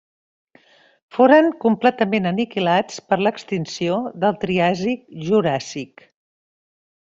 [1.17, 6.07] Foren completament aniquilats per l'extinció del Triàsic-Juràssic.